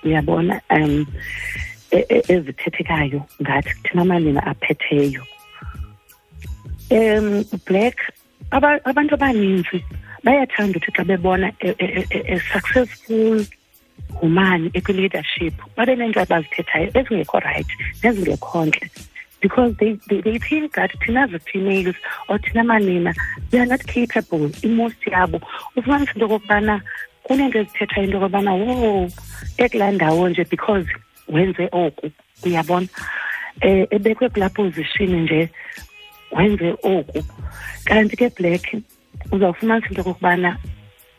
[0.06, 0.96] uyabona um
[2.36, 5.22] ezithethekayo ngathi thina manina aphetheyo
[6.96, 7.28] um
[7.68, 7.98] black
[8.52, 9.80] abantu abaninzi
[10.26, 13.48] bayathanda ukuthi xa bebona a-successful e- e- e-
[14.22, 18.86] woman ekwi-leadership babe neento abazithethayo ezingekho rayithi nezingekho ntle
[19.42, 21.98] because they, they, they think that thina zi-females
[22.30, 23.12] or thina manina
[23.52, 25.38] they are not capable imost yabo
[25.78, 26.76] ufumanisa into yokokubana
[27.28, 28.72] kuneento ezithethayo into yokokubana wo
[29.58, 30.88] ekulaa ndawo nje because
[31.30, 32.10] wenze oku
[32.46, 32.88] uyabona
[33.64, 35.50] um ebekwe kulaa position nje
[36.36, 37.22] wenze oku
[37.88, 38.66] kanti ke black
[39.32, 40.52] uzawufumanisa into okokubana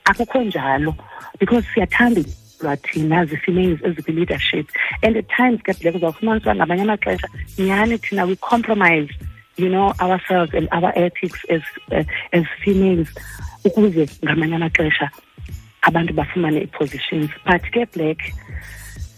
[0.05, 0.93] akukho njalo
[1.39, 2.23] because siyathanda
[2.63, 4.67] lwa thina zifemales ezikwi-leadership
[5.03, 9.11] and at times ke black uzawufumanisa uba ngamanye amaxesha nyhani thina we compromise
[9.57, 13.09] you know ourselves and our ethics as, uh, as females
[13.65, 15.11] ukuze ngamanye amaxesha
[15.89, 18.19] abantu bafumane ii-positions but ke black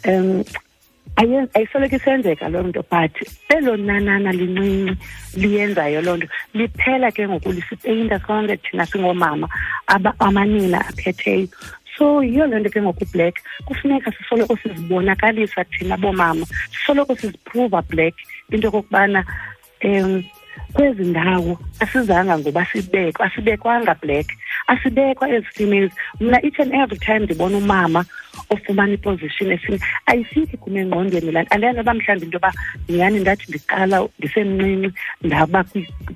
[0.07, 0.45] um
[1.55, 3.15] ayisoloko isenzeka loo nto but
[3.49, 4.93] elo nanana lincinci
[5.43, 6.27] liyenzayo loo nto
[6.59, 9.47] liphela ke ngoku lisipeyinta sonke thina singoomama
[10.19, 11.47] amanina aphetheyo
[11.99, 18.15] so yiyo le nto ke ngokublack kufuneka sisoloko sizibonakalisa thina boomama sisoloko siziphruva black
[18.51, 19.21] into yokokubana
[19.85, 20.25] um
[20.75, 24.27] kwezi ndawo asizanga ngoba sibekwa asibekwanga black
[24.67, 28.01] asibekwa as females mna each and every time ndibona umama
[28.55, 32.51] ofumana iposition esine ayifiki kum engqondweni laa nto andiyanoba mhlawumbi into yoba
[32.97, 34.89] nyani ndathi ndiqala ndisemncinci
[35.25, 35.61] ndaba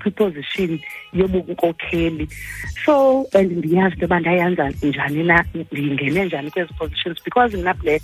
[0.00, 0.70] kwiposition
[1.18, 2.26] yobunkokheli
[2.84, 2.96] so
[3.38, 5.36] and ndiyazi into yoba ndayanza njani na
[5.70, 8.02] ndiyingene njani kwezi positions because mna black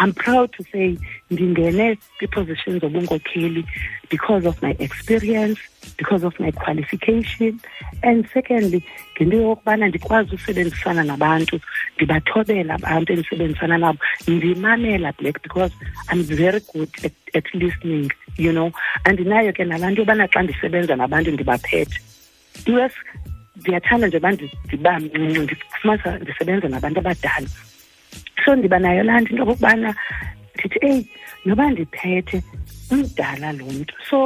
[0.00, 0.92] I'm proud to say
[1.30, 3.64] of mungo zobunkokheli
[4.08, 5.58] because of my experience
[5.98, 7.50] because of my qualification
[8.02, 8.80] and secondly
[9.16, 11.56] ngento yokubana ndikwazi ukusebenzisana nabantu
[11.96, 15.72] ndibathobela abantu endisebenzisana nabo ndimamela black because
[16.12, 18.04] i'm very good at, at listening
[18.44, 18.68] you know
[19.04, 21.96] andinayo ke nalaa nto yobana xa ndisebenza nabantu ndibaphethe
[22.86, 22.92] us
[23.56, 27.48] ndiyathanda nje uba ndibamncinci ndifumanisa ndisebenza nabantu abadala
[28.44, 29.90] so ndiba nayo laa nto into yokokubana
[30.58, 31.02] ndithi eyi
[31.46, 32.36] noba ndiphethe
[32.92, 34.16] umdala lo mntu so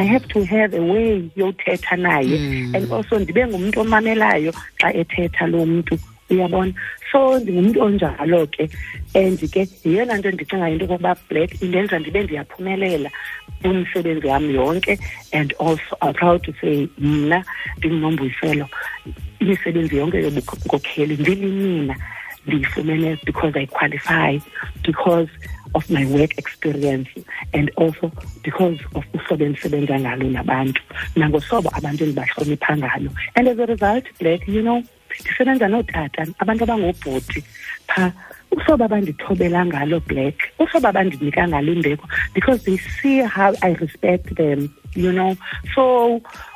[0.00, 2.74] i have to have a way yothetha naye mm.
[2.76, 5.92] and also ndibe ngumntu omamelayo xa ethetha lo mntu
[6.32, 6.72] uyabona
[7.12, 8.64] so ndingumntu onjalo ke
[9.20, 13.10] and ke yiyona nto ndicinga into okokuba black indenza ndibe ndiyaphumelela
[13.68, 14.92] umsebenzi wam yonke
[15.36, 17.38] and also proud to say mna
[17.78, 18.66] ndingunombuyiselo
[19.42, 21.94] imisebenzi yonke yobukokheli ndilimina
[22.46, 24.38] ndiyifumene because i qualify
[24.84, 25.28] because
[25.74, 27.08] of my work experience
[27.52, 28.10] and also
[28.46, 30.80] because of uhlobo endisebenza ngalo nabantu
[31.20, 34.78] nangohlobo abantu endibahlonipha ngalo and as a result black you know
[35.20, 37.40] ndisebenza nootata abantu abangoobhoti
[37.90, 38.10] phaa
[38.56, 44.60] uhlobo abandithobela ngalo black uhlobo abandinika ngalo imbeko because they see how i respect them
[44.94, 45.32] you know
[45.74, 45.82] so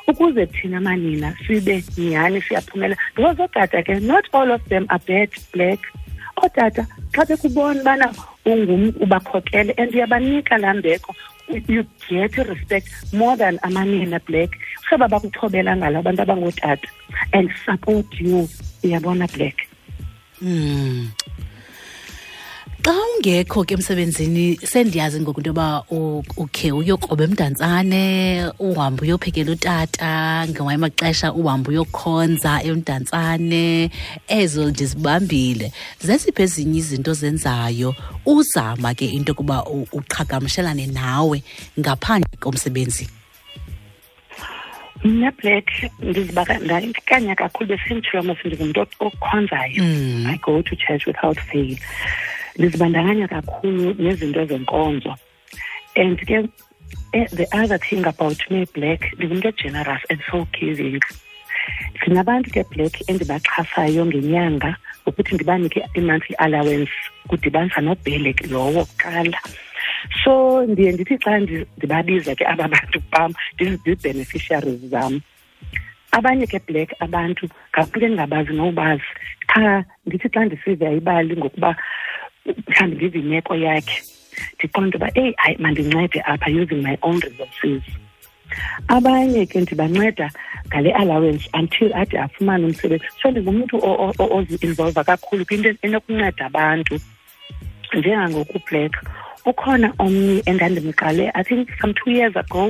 [0.07, 5.29] ukuze thina manina sibe nyhani siyaphumela because ootata ke not all of them are bad
[5.55, 5.79] black
[6.43, 6.85] ootata
[7.15, 8.07] xa bekubona ubana
[8.51, 11.13] ungum ubakhokele and uyabanika laa mbeko
[11.67, 12.87] you get respect
[13.21, 14.49] more than amanina black
[14.83, 16.87] usaba bakuthobela ngalo abantu abangootata
[17.33, 18.49] and support you
[18.83, 19.57] uyabona black
[20.41, 21.05] hmm.
[23.21, 25.85] ungekho ke emsebenzini sendiyazi ngoku into yoba
[26.41, 33.91] ukhe uyokroba emdantsane uhambe uyophekela utata ngewaye amaxesha uhambe uyokhonza emdantsane
[34.27, 35.69] ezo ndizibambile
[36.01, 37.93] zeziphi ezinye izinto zenzayo
[38.25, 41.43] uzama ke into yokuba uqhagamshelane nawe
[41.79, 43.05] ngaphandle komsebenzi
[45.05, 45.69] mna black
[46.01, 50.25] ndizibandakanya kakhulu besenditshilo mos ndingumntu okhonzayo mm.
[50.25, 51.77] i go to church without fail
[52.61, 55.11] ndizibandakanya kakhulu nezinto ezenkonzo
[56.01, 56.37] and ke
[57.17, 60.99] eh, the other thing about me black ndingumntu egenerous and so giving
[62.03, 64.69] sinabantu ke black endibaxhasayo ngenyanga
[65.03, 66.93] ngokuthi ndibanike i-monthly allowance
[67.29, 69.39] kudibanisa nobhele ke lowo kuqala
[70.23, 70.31] so
[70.69, 75.17] ndiye ndithi xa ndibabiza ke aba bantu bam ndizibeneficiaries zam
[76.13, 79.09] abanye ke black abantu ngakuke ndingabazi nowubazi
[79.51, 81.71] qha ndithi xa ndisive ayibali ngokuba
[82.45, 83.97] mhlawumbi ndiva imeko yakhe
[84.55, 87.83] ndiqona into yoba eyi hayi mandincede apha using my own resources
[88.95, 90.25] abanye ke ndibanceda
[90.67, 93.75] ngale allowance until ade afumane umsebenzi so ndingumntu
[94.37, 96.93] oziinvolva kakhulu kwinto enokunceda abantu
[97.97, 98.93] njengangokublack
[99.49, 102.63] ukhona omnye endandimqale i think some two years ago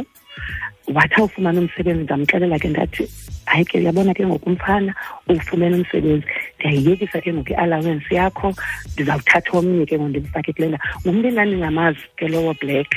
[0.88, 3.03] wathi awufumana umsebenzi ndamxelela ke ndathi
[3.45, 4.95] hayi ke uyabona ke ngokumfana umfana
[5.29, 6.25] uwufumene umsebenzi
[6.59, 8.49] ndiyayiyekisa ke ngoku i-allowance yakho
[8.93, 12.89] ndizawuthatha omnye ke ngoku ndimfake kule ngumntu endandingamazi ke lowo black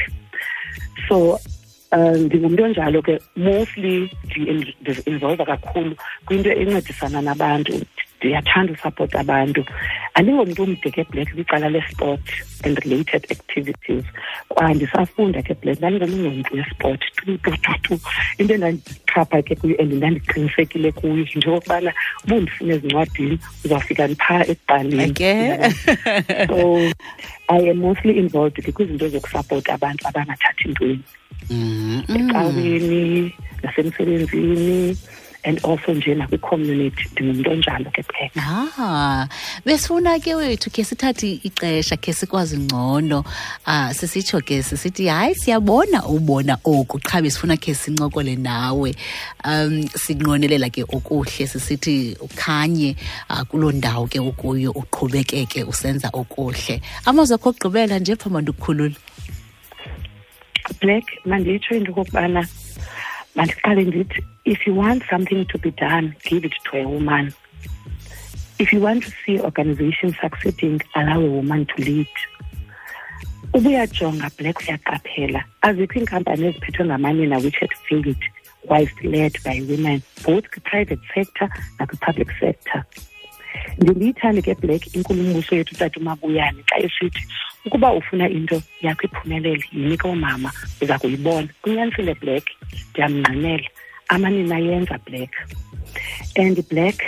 [1.09, 1.16] so
[1.93, 4.09] um ndingumntu uh, onjalo ke mostly
[4.82, 5.93] ndiinvolva kakhulu
[6.26, 7.76] kwinto encedisana nabantu
[8.25, 9.61] ndiyathanda usapota abantu
[10.16, 12.20] andingomntu umde ke black kwicala sport
[12.64, 14.05] and related activities
[14.53, 17.93] kwandisafunda ke black ndandingomngomntu wesport tu tu tu tu
[18.41, 21.91] into endandichapha ke kuyo and ndandiqinisekile kuyo njengokubana
[22.25, 25.14] uba ndifuna ezincwadini uzawufika ndiphaa ekuqaleni
[26.49, 26.59] so
[27.57, 31.05] i am mostly involved ke kwizinto zokusapota abantu abangathathi ntweni
[31.51, 32.14] mm-hmm.
[32.16, 33.03] ecaweni
[33.62, 35.24] nasemsebenzini mm -hmm.
[35.45, 39.28] and also nje nakwi-community ndingumntu onjalo ke kuphela a ah,
[39.64, 43.18] besifuna ke wethu khe sithathe ixesha khe sikwazi ngcono
[43.66, 48.90] um sisitsho ke sisithi hayi siyabona ubona oku qha besifuna khe sincokole nawe
[49.45, 52.97] um sinqonelela ke okuhle sisithi ukhanye
[53.30, 58.97] uh, kuloo ndawo ke ukuyo uqhubekeke usenza okuhle amazwi akho okugqibela nje phambi ndikhulule
[60.80, 62.49] black mandiyitsho into okokubana
[63.37, 64.20] mandikuqale ndithi
[64.55, 67.32] if you want something to be done give it to a woman
[68.64, 72.16] if you want to see organization succeeding allow a woman to lead
[73.59, 78.22] ubuyajonga black uyaqaphela azikho iinkampani eziphethwe ngamanina which had failed
[78.70, 82.78] whilst led by women both kwi-private sector nakwi-public sector
[83.82, 87.22] ndindiyithandi ke black inkulumbuso yethu tata umabuyane xa esithi
[87.66, 90.50] ukuba ufuna into yakho iphumelele yinika oomama
[90.82, 92.44] uza kuyibona kunyanisile black
[92.90, 93.66] ndiyamngqinela
[94.12, 95.32] amanini ayenza black
[96.44, 96.98] and black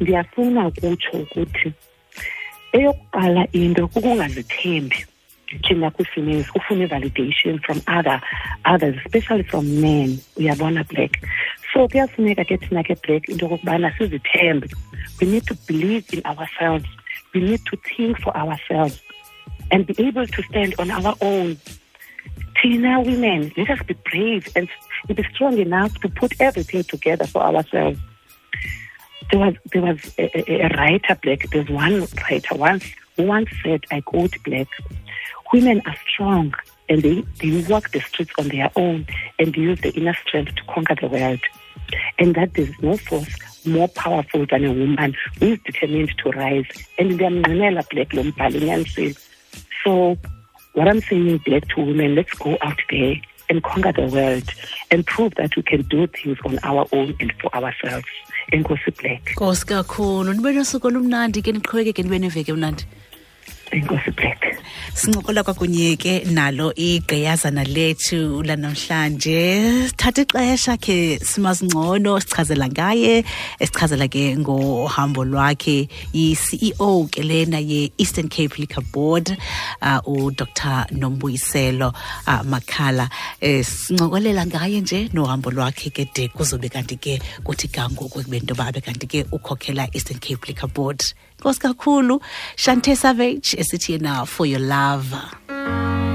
[0.00, 1.68] ndiyafuna ukutsho ukuthi
[2.76, 4.98] eyokuqala into kukungazithembi
[5.64, 8.18] thina kwi-females ufuna i-validation from other
[8.72, 11.12] others especially from men uyabona black
[11.72, 14.68] so kuyafuneka ke thina ke black into yokokubana sizithembe
[15.20, 16.84] we need to believe in ourselves
[17.34, 19.00] we need to think for ourselves
[19.70, 21.56] and be able to stand on our own
[22.60, 24.68] thina women let us be brave and
[25.16, 27.98] be strong enough to put everything together for ourselves
[29.30, 32.84] there was there was a, a, a writer black there's one writer once
[33.18, 34.68] once said i quote black
[35.54, 36.52] women are strong
[36.88, 39.06] and they, they walk the streets on their own
[39.38, 41.40] and use the inner strength to conquer the world
[42.18, 46.30] and that there is no force more powerful than a woman who is determined to
[46.30, 46.66] rise.
[46.98, 49.18] And they are Nanela Black Lompali
[49.84, 50.16] So
[50.74, 53.14] what I'm saying Black to women, let's go out there
[53.48, 54.48] and conquer the world
[54.90, 58.06] and prove that we can do things on our own and for ourselves.
[58.52, 59.24] Enkosi Black.
[59.36, 60.38] Nkosi kakhulu.
[63.76, 64.42] inkosi black
[65.00, 69.38] sincokola kwakunye ke nalo igqiyazana lethu lanamhlanje
[69.90, 70.96] sithatha ixesha khe
[71.30, 73.14] simazingcono sichazela ngaye
[73.62, 75.76] esichazela ke ngohambo lwakhe
[76.16, 79.32] yi-ceo ke lena ye-eastern cape liquor board
[79.88, 81.88] uh, udr nombuyiselo
[82.28, 83.08] uh, makhala
[83.40, 87.14] um sincokolela ngaye nje nohambo lwakhe ke de kuzobe kanti ke
[87.44, 91.00] kuthi kangoku kube into yoba abe kanti ke ukhokela eastern cape liquor board
[91.42, 92.14] Nkosi kakhulu.
[92.56, 96.11] Shante Savage esithi now for your love.